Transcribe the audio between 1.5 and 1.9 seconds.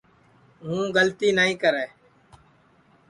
کرے